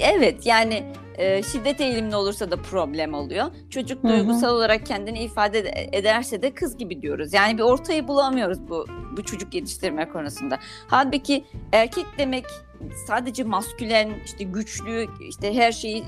[0.00, 3.46] Evet yani e, şiddet eğilimli olursa da problem oluyor.
[3.70, 4.12] Çocuk Hı-hı.
[4.12, 7.32] duygusal olarak kendini ifade ederse de kız gibi diyoruz.
[7.32, 10.58] Yani bir ortayı bulamıyoruz bu bu çocuk yetiştirme konusunda.
[10.86, 12.44] Halbuki erkek demek
[13.06, 16.04] sadece maskülen, işte güçlü, işte her şeyi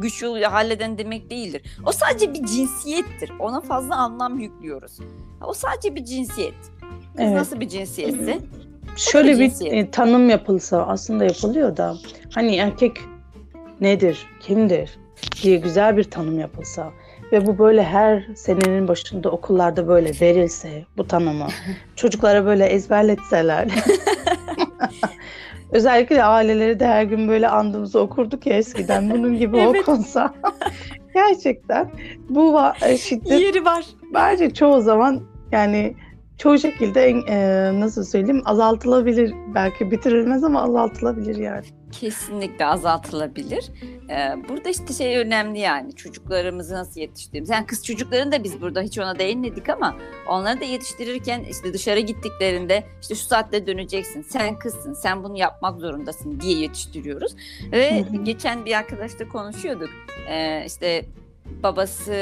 [0.00, 1.62] güç yoluyla halleden demek değildir.
[1.86, 3.32] O sadece bir cinsiyettir.
[3.38, 4.98] Ona fazla anlam yüklüyoruz.
[5.44, 6.54] O sadece bir cinsiyet.
[7.16, 7.34] Kız evet.
[7.34, 8.38] nasıl bir cinsiyetse?
[8.96, 11.96] Şöyle bir, bir e, tanım yapılsa aslında yapılıyor da
[12.34, 13.00] hani erkek
[13.80, 14.98] nedir, kimdir
[15.42, 16.92] diye güzel bir tanım yapılsa
[17.32, 21.46] ve bu böyle her senenin başında okullarda böyle verilse bu tanımı
[21.96, 23.68] çocuklara böyle ezberletseler
[25.72, 29.80] özellikle aileleri de her gün böyle andımızı okurduk ya eskiden bunun gibi evet.
[29.80, 30.34] okunsa
[31.14, 31.90] gerçekten
[32.28, 32.60] bu
[32.98, 33.84] şiddet yeri var.
[34.14, 35.20] Bence çoğu zaman
[35.52, 35.94] yani
[36.42, 37.36] çoğu şekilde e,
[37.80, 39.34] nasıl söyleyeyim azaltılabilir.
[39.54, 41.66] Belki bitirilmez ama azaltılabilir yani.
[41.92, 43.70] Kesinlikle azaltılabilir.
[44.10, 47.50] Ee, burada işte şey önemli yani çocuklarımızı nasıl yetiştirdiğimiz.
[47.50, 49.96] Yani kız çocukların da biz burada hiç ona değinmedik ama
[50.28, 54.22] onları da yetiştirirken işte dışarı gittiklerinde işte şu saatte döneceksin.
[54.22, 57.36] Sen kızsın, sen bunu yapmak zorundasın diye yetiştiriyoruz.
[57.72, 59.90] Ve geçen bir arkadaşla konuşuyorduk.
[60.28, 61.04] Ee, işte
[61.62, 62.14] babası,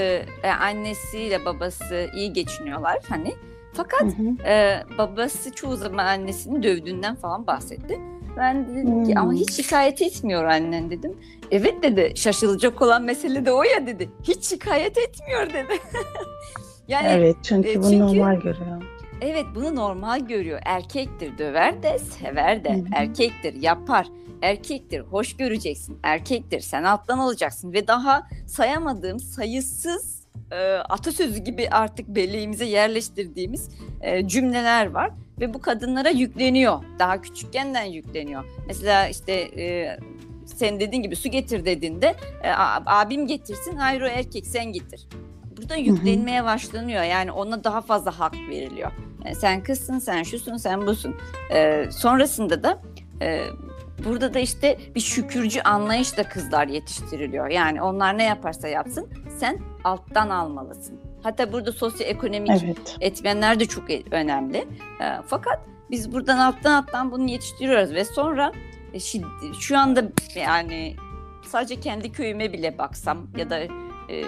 [0.42, 3.34] e, annesiyle babası iyi geçiniyorlar hani.
[3.72, 4.48] Fakat hı hı.
[4.48, 8.00] E, babası çoğu zaman annesini dövdüğünden falan bahsetti.
[8.36, 11.18] Ben de dedim ki ama hiç şikayet etmiyor annen dedim.
[11.50, 14.10] Evet dedi şaşılacak olan mesele de o ya dedi.
[14.22, 15.80] Hiç şikayet etmiyor dedi.
[16.88, 18.82] yani Evet çünkü e, bunu çünkü, normal görüyor.
[19.20, 20.60] Evet bunu normal görüyor.
[20.64, 22.72] Erkektir döver de sever de.
[22.74, 22.84] Hı-hı.
[22.92, 24.06] Erkektir yapar.
[24.42, 25.98] Erkektir hoş göreceksin.
[26.02, 27.72] Erkektir sen alttan alacaksın.
[27.72, 30.19] Ve daha sayamadığım sayısız
[30.50, 33.68] e, atasözü gibi artık belleğimize yerleştirdiğimiz
[34.00, 36.84] e, cümleler var ve bu kadınlara yükleniyor.
[36.98, 38.44] Daha küçükkenden yükleniyor.
[38.66, 39.96] Mesela işte e,
[40.46, 42.50] sen dediğin gibi su getir dediğinde e,
[42.86, 45.08] abim getirsin hayır o erkek sen getir.
[45.56, 47.02] Burada yüklenmeye başlanıyor.
[47.02, 48.92] Yani ona daha fazla hak veriliyor.
[49.24, 51.16] Yani sen kızsın, sen şusun, sen busun.
[51.54, 52.80] E, sonrasında da
[53.22, 53.44] e,
[54.04, 57.48] burada da işte bir şükürcü anlayışla kızlar yetiştiriliyor.
[57.48, 61.00] Yani onlar ne yaparsa yapsın sen alttan almalısın.
[61.22, 62.96] Hatta burada sosyoekonomik evet.
[63.00, 64.58] etmenler de çok e, önemli.
[65.00, 68.52] E, fakat biz buradan alttan alttan bunu yetiştiriyoruz ve sonra
[68.92, 68.98] e,
[69.60, 70.04] şu anda
[70.36, 70.96] yani
[71.46, 74.24] sadece kendi köyüme bile baksam ya da e,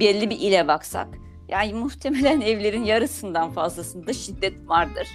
[0.00, 1.08] belli bir ile baksak
[1.48, 5.08] yani muhtemelen evlerin yarısından fazlasında şiddet vardır.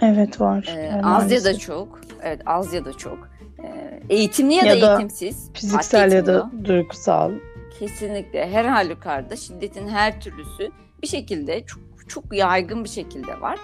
[0.00, 0.74] Evet var.
[0.76, 2.00] Ee, az ya da çok.
[2.22, 3.28] Evet az ya da çok.
[3.64, 5.50] Ee, eğitimli ya, ya da, da eğitimsiz.
[5.54, 7.32] Fiziksel ya da duygusal.
[7.80, 10.70] Kesinlikle her halükarda şiddetin her türlüsü
[11.02, 13.58] bir şekilde çok çok yaygın bir şekilde var.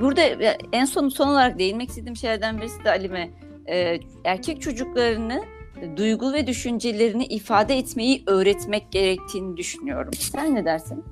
[0.00, 0.22] Burada
[0.72, 3.30] en son son olarak değinmek istediğim şeylerden birisi de Alime
[3.66, 5.42] e, erkek çocuklarını
[5.96, 10.12] duygu ve düşüncelerini ifade etmeyi öğretmek gerektiğini düşünüyorum.
[10.12, 11.04] Sen ne dersin?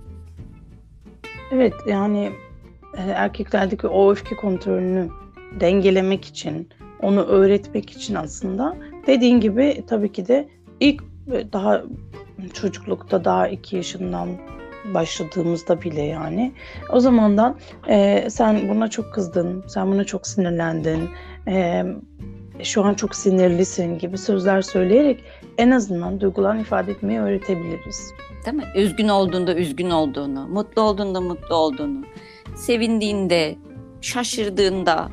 [1.52, 2.32] Evet yani
[2.96, 5.08] e, erkeklerdeki o öfke kontrolünü
[5.60, 6.68] dengelemek için,
[7.02, 10.48] onu öğretmek için aslında dediğin gibi tabii ki de
[10.80, 11.84] ilk e, daha
[12.48, 14.28] çocuklukta daha iki yaşından
[14.94, 16.52] başladığımızda bile yani
[16.90, 17.56] o zamandan
[17.88, 21.08] e, sen buna çok kızdın, sen buna çok sinirlendin,
[21.48, 21.84] e,
[22.62, 25.20] şu an çok sinirlisin gibi sözler söyleyerek
[25.58, 28.12] en azından duygularını ifade etmeyi öğretebiliriz.
[28.46, 28.64] Değil mi?
[28.76, 32.04] Üzgün olduğunda üzgün olduğunu, mutlu olduğunda mutlu olduğunu,
[32.56, 33.56] sevindiğinde,
[34.00, 35.08] şaşırdığında,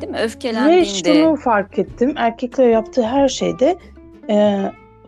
[0.00, 0.18] değil mi?
[0.18, 1.10] Öfkelendiğinde.
[1.10, 2.14] Ve şunu fark ettim.
[2.16, 3.78] Erkekler yaptığı her şeyde
[4.30, 4.62] e,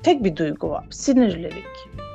[0.05, 0.85] tek bir duygu var.
[0.90, 1.64] Sinirlilik.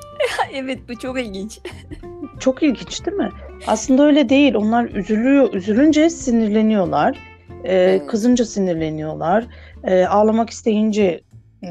[0.54, 1.60] evet bu çok ilginç.
[2.40, 3.30] çok ilginç değil mi?
[3.68, 4.56] Aslında öyle değil.
[4.56, 7.18] Onlar üzülüyor, üzülünce sinirleniyorlar.
[7.64, 8.08] E, evet.
[8.08, 9.46] Kızınca sinirleniyorlar.
[9.84, 11.22] E, ağlamak isteyince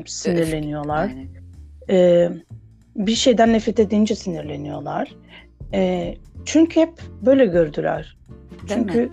[0.06, 1.10] sinirleniyorlar.
[1.90, 2.28] E,
[2.96, 5.14] bir şeyden nefret edince sinirleniyorlar.
[5.74, 8.16] E, çünkü hep böyle gördüler.
[8.50, 9.10] Değil çünkü mi?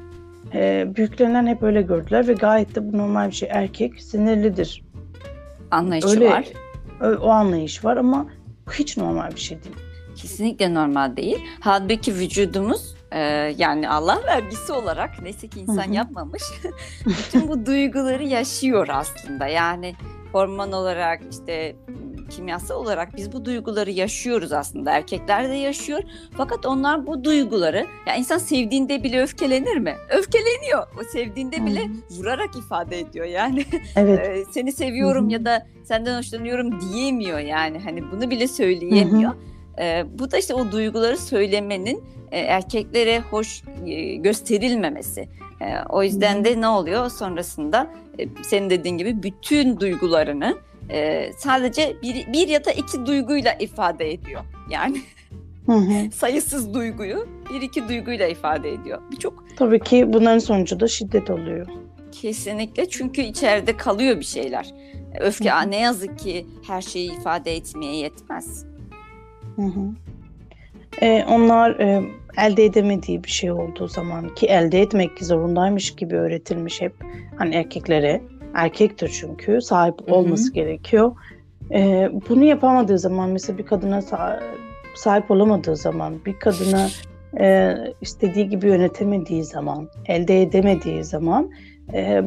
[0.53, 3.49] e, büyüklerinden hep öyle gördüler ve gayet de bu normal bir şey.
[3.51, 4.83] Erkek sinirlidir.
[5.71, 6.45] Anlayışı öyle, var.
[7.01, 8.25] O anlayış var ama
[8.71, 9.75] hiç normal bir şey değil.
[10.15, 11.37] Kesinlikle normal değil.
[11.59, 13.19] Halbuki vücudumuz e,
[13.57, 15.93] yani Allah vergisi olarak neyse ki insan Hı-hı.
[15.93, 16.43] yapmamış.
[17.05, 19.47] bütün bu duyguları yaşıyor aslında.
[19.47, 19.95] Yani
[20.35, 21.75] hormon olarak işte
[22.29, 24.91] kimyasal olarak biz bu duyguları yaşıyoruz aslında.
[24.91, 26.03] Erkekler de yaşıyor.
[26.37, 29.95] Fakat onlar bu duyguları ya insan sevdiğinde bile öfkelenir mi?
[30.09, 30.87] Öfkeleniyor.
[30.99, 33.25] O sevdiğinde bile vurarak ifade ediyor.
[33.25, 34.47] Yani evet.
[34.51, 35.29] seni seviyorum hmm.
[35.29, 37.79] ya da senden hoşlanıyorum diyemiyor yani.
[37.79, 39.33] Hani bunu bile söyleyemiyor.
[39.77, 40.19] Hmm.
[40.19, 43.63] bu da işte o duyguları söylemenin erkeklere hoş
[44.17, 45.29] gösterilmemesi.
[45.89, 47.87] o yüzden de ne oluyor sonrasında
[48.43, 50.57] senin dediğin gibi bütün duygularını
[50.89, 54.41] e, sadece bir, bir ya da iki duyguyla ifade ediyor.
[54.69, 55.01] Yani
[55.65, 56.11] hı hı.
[56.15, 59.01] sayısız duyguyu bir iki duyguyla ifade ediyor.
[59.11, 61.67] Birçok Tabii ki bunların sonucu da şiddet oluyor.
[62.11, 64.73] Kesinlikle çünkü içeride kalıyor bir şeyler.
[65.19, 65.71] Öfke hı.
[65.71, 68.65] ne yazık ki her şeyi ifade etmeye yetmez.
[69.55, 69.89] Hı hı.
[71.01, 72.03] Ee, onlar e,
[72.37, 76.93] elde edemediği bir şey olduğu zaman ki elde etmek zorundaymış gibi öğretilmiş hep
[77.37, 78.21] hani erkeklere
[78.53, 80.53] erkektir çünkü sahip olması Hı-hı.
[80.53, 81.11] gerekiyor.
[81.71, 84.01] Ee, bunu yapamadığı zaman mesela bir kadına
[84.95, 86.87] sahip olamadığı zaman bir kadına
[87.39, 91.51] e, istediği gibi yönetemediği zaman elde edemediği zaman
[91.93, 92.23] e,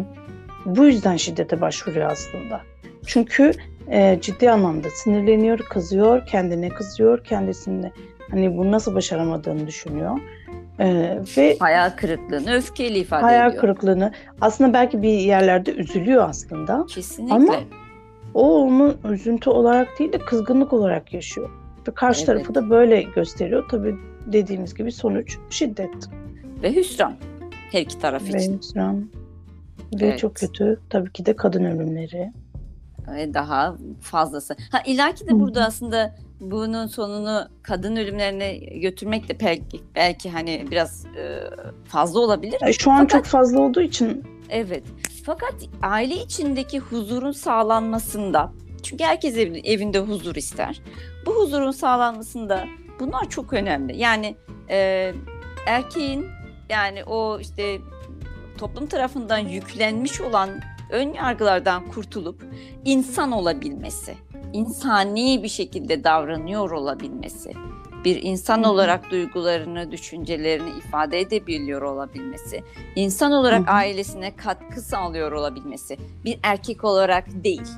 [0.67, 2.61] bu yüzden şiddete başvuruyor aslında.
[3.07, 3.53] Çünkü
[3.91, 7.93] e, ciddi anlamda sinirleniyor, kızıyor, kendine kızıyor, kendisine
[8.31, 10.19] hani bunu nasıl başaramadığını düşünüyor.
[10.81, 13.51] Ee, ve hayal kırıklığını öfkeyle ifade hayal ediyor.
[13.51, 16.87] Hayal kırıklığını aslında belki bir yerlerde üzülüyor aslında.
[16.89, 17.35] Kesinlikle.
[17.35, 17.55] Ama
[18.35, 21.51] o onu üzüntü olarak değil de kızgınlık olarak yaşıyor.
[21.89, 22.27] Ve karşı evet.
[22.27, 23.65] tarafı da böyle gösteriyor.
[23.71, 23.97] Tabii
[24.27, 25.91] dediğimiz gibi sonuç şiddet.
[26.63, 27.15] Ve hüsran
[27.73, 28.53] her iki taraf Ve için.
[28.53, 29.11] Ve hüsran.
[30.01, 30.19] Ve evet.
[30.19, 32.33] çok kötü tabii ki de kadın ölümleri.
[33.15, 34.57] Ve daha fazlası.
[34.73, 41.07] Ha ilaki de burada aslında bunun sonunu kadın ölümlerine götürmek de belki, belki hani biraz
[41.07, 41.41] e,
[41.85, 42.59] fazla olabilir.
[42.67, 44.25] E, şu an Fakat, çok fazla olduğu için.
[44.51, 44.83] Evet.
[45.25, 50.83] Fakat aile içindeki huzurun sağlanmasında çünkü herkes evinde huzur ister.
[51.27, 52.65] Bu huzurun sağlanmasında
[53.01, 53.97] bunlar çok önemli.
[53.97, 54.37] Yani
[54.71, 55.13] e,
[55.67, 56.27] erkeğin
[56.69, 57.79] yani o işte
[58.59, 60.51] toplum tarafından yüklenmiş olan
[60.91, 62.45] ön yargılardan kurtulup
[62.85, 64.15] insan olabilmesi
[64.53, 67.53] insani bir şekilde davranıyor olabilmesi,
[68.05, 72.63] bir insan olarak duygularını, düşüncelerini ifade edebiliyor olabilmesi,
[72.97, 77.69] insan olarak ailesine katkı sağlıyor olabilmesi, bir erkek olarak değil.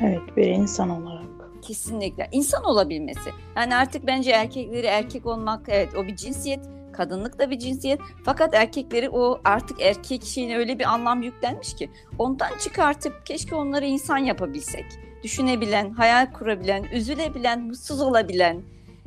[0.00, 1.26] Evet, bir insan olarak.
[1.62, 2.28] Kesinlikle.
[2.32, 3.30] insan olabilmesi.
[3.56, 6.60] Yani artık bence erkekleri erkek olmak, evet o bir cinsiyet,
[6.96, 8.00] kadınlık da bir cinsiyet.
[8.24, 13.86] Fakat erkekleri o artık erkek şeyine öyle bir anlam yüklenmiş ki ondan çıkartıp keşke onları
[13.86, 14.84] insan yapabilsek
[15.22, 18.62] düşünebilen, hayal kurabilen, üzülebilen, mutsuz olabilen,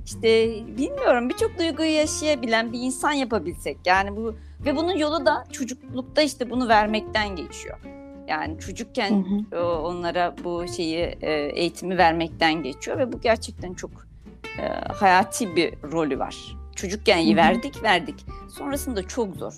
[0.06, 3.78] işte bilmiyorum birçok duyguyu yaşayabilen bir insan yapabilsek.
[3.86, 7.78] Yani bu ve bunun yolu da çocuklukta işte bunu vermekten geçiyor.
[8.28, 9.66] Yani çocukken hı hı.
[9.66, 13.92] onlara bu şeyi e, eğitimi vermekten geçiyor ve bu gerçekten çok
[14.60, 16.59] e, hayati bir rolü var.
[16.82, 17.36] Çocukken hı hı.
[17.36, 18.16] verdik verdik.
[18.58, 19.54] Sonrasında çok zor.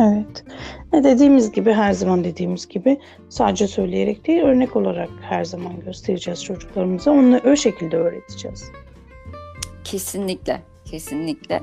[0.00, 0.44] Evet.
[0.92, 6.44] Ne dediğimiz gibi her zaman dediğimiz gibi sadece söyleyerek değil örnek olarak her zaman göstereceğiz
[6.44, 7.10] çocuklarımıza.
[7.10, 8.70] Onu o şekilde öğreteceğiz.
[9.84, 10.62] Kesinlikle.
[10.84, 11.54] Kesinlikle.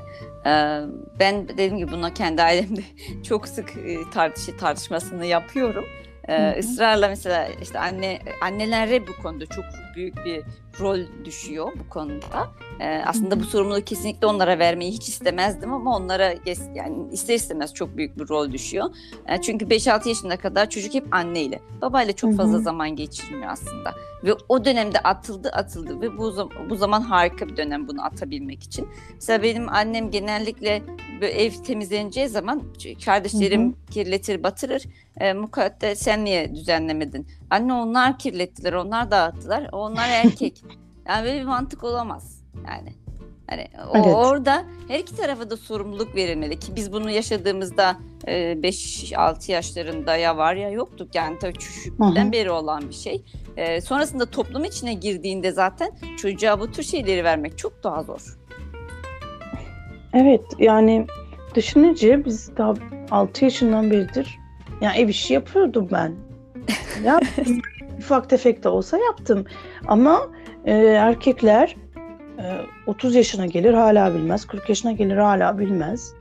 [0.46, 0.82] Ee,
[1.20, 2.82] ben dediğim gibi buna kendi ailemde
[3.24, 5.86] çok sık e, tartış tartışmasını yapıyorum.
[6.30, 9.66] Ee, ısrarla mesela işte anne annelere bu konuda çok
[9.98, 10.44] büyük bir
[10.80, 12.52] rol düşüyor bu konuda.
[12.80, 16.34] Ee, aslında bu sorumluluğu kesinlikle onlara vermeyi hiç istemezdim ama onlara
[16.76, 18.86] yani ister istemez çok büyük bir rol düşüyor.
[19.30, 23.94] Yani çünkü 5-6 yaşına kadar çocuk hep anneyle, babayla çok fazla zaman geçirmiyor aslında.
[24.24, 28.88] Ve o dönemde atıldı atıldı ve bu, bu zaman harika bir dönem bunu atabilmek için.
[29.14, 30.84] Mesela benim annem genellikle
[31.22, 32.64] ev temizleneceği zaman
[33.06, 34.84] kardeşlerim kirletir batırır.
[35.20, 37.28] E, mukaddes sen niye düzenlemedin?
[37.50, 39.70] Anne onlar kirlettiler, onlar dağıttılar.
[39.72, 40.64] Onlar erkek.
[41.08, 42.44] yani böyle bir mantık olamaz.
[42.68, 42.94] Yani
[43.50, 44.16] Hani evet.
[44.16, 50.56] orada her iki tarafa da sorumluluk verilmeli ki biz bunu yaşadığımızda 5-6 yaşlarında ya var
[50.56, 53.24] ya yoktuk yani tabii küçüklükten beri olan bir şey.
[53.58, 58.38] E, sonrasında toplum içine girdiğinde zaten çocuğa bu tür şeyleri vermek çok daha zor.
[60.14, 61.08] Evet yani
[61.56, 62.74] düşününce biz daha
[63.12, 64.40] 6 yaşından beridir
[64.82, 66.16] yani ev işi yapıyordum ben.
[67.04, 67.20] Ya
[67.98, 69.46] ufak tefek de olsa yaptım.
[69.88, 70.28] Ama
[70.66, 71.76] e, erkekler
[72.40, 72.44] e,
[72.88, 76.14] 30 yaşına gelir hala bilmez, 40 yaşına gelir hala bilmez.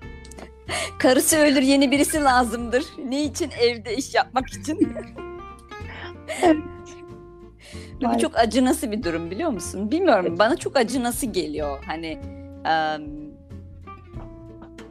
[0.99, 2.85] Karısı ölür yeni birisi lazımdır.
[3.05, 4.97] Ne için evde iş yapmak için?
[6.43, 6.57] evet.
[8.03, 9.91] Bu çok acınası bir durum biliyor musun?
[9.91, 10.39] Bilmiyorum evet.
[10.39, 11.85] bana çok acınası geliyor.
[11.87, 12.19] Hani
[12.59, 13.27] um,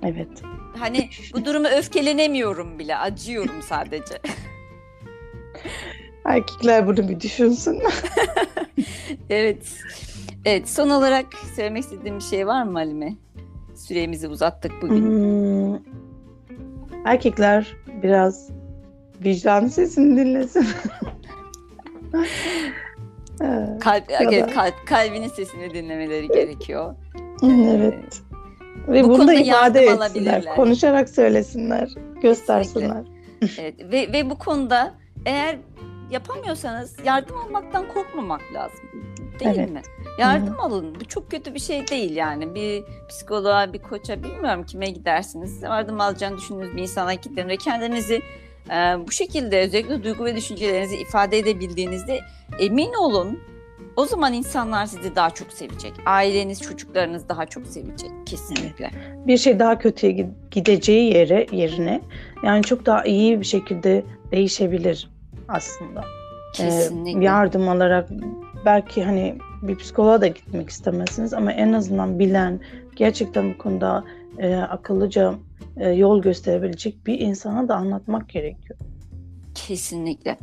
[0.04, 0.42] Evet.
[0.80, 2.98] Hani bu duruma öfkelenemiyorum bile.
[2.98, 4.20] Acıyorum sadece.
[6.26, 7.82] Erkekler bunu bir düşünsün.
[9.30, 9.68] evet.
[10.46, 10.70] Evet.
[10.70, 11.26] Son olarak
[11.56, 13.14] söylemek istediğim bir şey var mı Halime?
[13.76, 15.02] Süremizi uzattık bugün.
[15.02, 15.80] Hmm.
[17.06, 18.50] Erkekler biraz
[19.24, 20.68] vicdan sesini dinlesin.
[23.80, 26.96] Kalp, evet, kalp, kalbinin sesini dinlemeleri gerekiyor.
[27.44, 28.22] Evet.
[28.88, 30.46] Ve bu bunu da ifade etsinler.
[30.56, 31.90] Konuşarak söylesinler,
[32.22, 33.04] göstersinler.
[33.42, 33.76] evet.
[33.92, 34.94] ve, ve bu konuda
[35.26, 35.58] eğer
[36.12, 38.86] yapamıyorsanız yardım almaktan korkmamak lazım.
[39.40, 39.72] Değil evet.
[39.72, 39.82] mi?
[40.20, 40.62] Yardım Hı-hı.
[40.62, 40.96] alın.
[41.00, 42.56] Bu çok kötü bir şey değil yani.
[42.56, 45.62] Bir psikoloğa, bir koça bilmiyorum kime gidersiniz.
[45.62, 48.22] Yardım alacağını düşündüğünüz bir insana gidin ve kendinizi
[48.70, 48.74] e,
[49.08, 52.20] bu şekilde özellikle duygu ve düşüncelerinizi ifade edebildiğinizde
[52.60, 53.40] emin olun
[53.96, 55.94] o zaman insanlar sizi daha çok sevecek.
[56.06, 58.92] Aileniz, çocuklarınız daha çok sevecek kesinlikle.
[59.28, 62.02] Bir şey daha kötüye gideceği yere yerine
[62.44, 65.15] yani çok daha iyi bir şekilde değişebilir
[65.48, 66.02] aslında.
[66.02, 67.20] Ee, kesinlikle.
[67.20, 68.10] Ee, yardım alarak
[68.66, 72.60] belki hani bir psikoloğa da gitmek istemezsiniz ama en azından bilen,
[72.96, 74.04] gerçekten bu konuda
[74.38, 75.36] e, akıllıca
[75.78, 78.80] e, yol gösterebilecek bir insana da anlatmak gerekiyor.
[79.56, 80.38] Kesinlikle.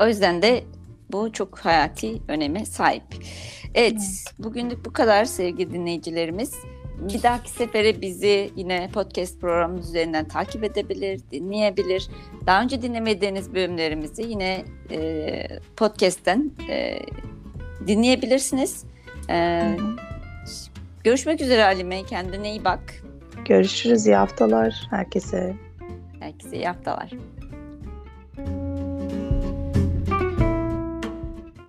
[0.00, 0.64] O yüzden de
[1.12, 3.02] bu çok hayati öneme sahip.
[3.74, 6.54] Evet, bugünlük bu kadar sevgili dinleyicilerimiz.
[7.00, 12.08] Bir dahaki sefere bizi yine podcast programımız üzerinden takip edebilir, dinleyebilir.
[12.46, 16.98] Daha önce dinlemediğiniz bölümlerimizi yine e, podcast'ten e,
[17.86, 18.84] dinleyebilirsiniz.
[19.30, 19.62] E,
[21.04, 22.02] görüşmek üzere Halime.
[22.04, 23.02] Kendine iyi bak.
[23.44, 24.06] Görüşürüz.
[24.06, 25.54] İyi haftalar herkese.
[26.20, 27.10] Herkese iyi haftalar.